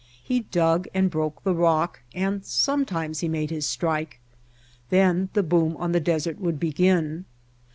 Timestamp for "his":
3.51-3.67